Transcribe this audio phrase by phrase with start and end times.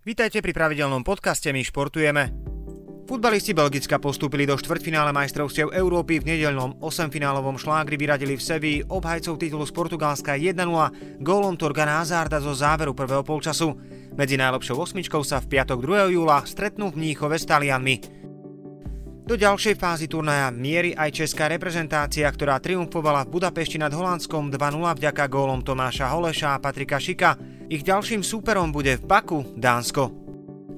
[0.00, 2.32] Vítajte pri pravidelnom podcaste My športujeme.
[3.04, 9.36] Futbalisti Belgicka postúpili do štvrťfinále majstrovstiev Európy v nedeľnom 8-finálovom šlágri vyradili v Sevi obhajcov
[9.36, 10.56] titulu z Portugalska 1-0
[11.20, 13.76] gólom Torgana Hazarda zo záveru prvého polčasu.
[14.16, 16.16] Medzi najlepšou osmičkou sa v piatok 2.
[16.16, 18.00] júla stretnú v Mníchove s Talianmi.
[19.28, 24.80] Do ďalšej fázy turnaja mierí aj česká reprezentácia, ktorá triumfovala v Budapešti nad Holandskom 2-0
[24.96, 27.59] vďaka gólom Tomáša Holeša a Patrika Šika.
[27.70, 30.10] Ich ďalším súperom bude v Baku Dánsko.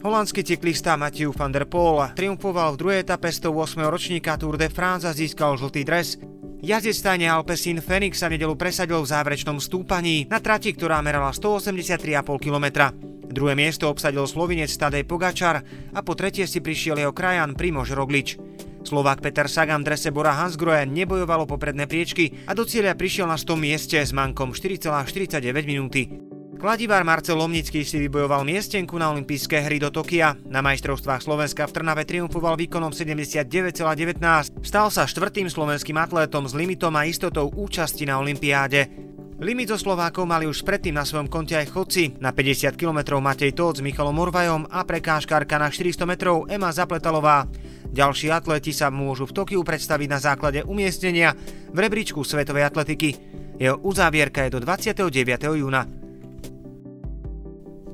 [0.05, 3.89] Holandský cyklista Matthew van der Poel triumfoval v druhej etape 108.
[3.89, 6.21] ročníka Tour de France a získal žltý dres.
[6.61, 12.13] Jazdec stajne Alpecin Phoenix sa nedelu presadil v záverečnom stúpaní na trati, ktorá merala 183,5
[12.37, 12.93] km.
[13.25, 15.65] Druhé miesto obsadil slovinec Tadej Pogačar
[15.97, 18.37] a po tretie si prišiel jeho krajan Primož Roglič.
[18.85, 23.41] Slovák Peter Sagan v drese Bora Hansgrohe nebojovalo popredné priečky a do cieľa prišiel na
[23.41, 26.32] 100 mieste s mankom 4,49 minúty.
[26.63, 30.39] Kladivár Marcel Lomnický si vybojoval miestenku na olympijské hry do Tokia.
[30.47, 34.63] Na majstrovstvách Slovenska v Trnave triumfoval výkonom 79,19.
[34.63, 38.95] Stal sa štvrtým slovenským atlétom s limitom a istotou účasti na olympiáde.
[39.43, 42.15] Limit zo Slovákov mali už predtým na svojom konte aj chodci.
[42.23, 47.51] Na 50 km Matej Tóth s Michalom Morvajom a prekážkárka na 400 metrov Ema Zapletalová.
[47.91, 51.35] Ďalší atleti sa môžu v Tokiu predstaviť na základe umiestnenia
[51.75, 53.19] v rebríčku svetovej atletiky.
[53.59, 55.11] Jeho uzávierka je do 29.
[55.59, 56.02] júna.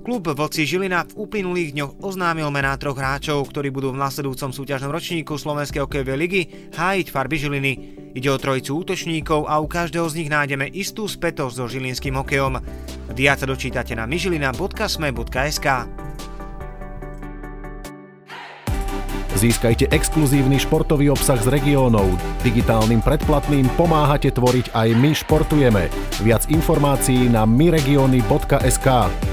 [0.09, 4.89] Klub Vlci Žilina v uplynulých dňoch oznámil mená troch hráčov, ktorí budú v nasledujúcom súťažnom
[4.89, 6.43] ročníku Slovenskej hokejovej ligy
[6.73, 7.73] hájiť farby Žiliny.
[8.17, 12.57] Ide o trojicu útočníkov a u každého z nich nájdeme istú spätosť so žilinským hokejom.
[13.13, 15.67] Viac sa dočítate na myžilina.sme.sk
[19.37, 22.09] Získajte exkluzívny športový obsah z regiónov.
[22.41, 25.93] Digitálnym predplatným pomáhate tvoriť aj My športujeme.
[26.25, 29.28] Viac informácií na myregiony.sk.